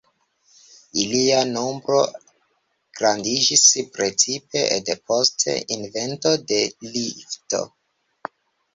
Ilia 1.03 1.41
nombro 1.49 1.97
grandiĝis 3.01 3.67
precipe 3.99 4.67
depost 4.91 5.49
invento 5.79 6.37
de 6.55 6.63
lifto. 6.93 7.67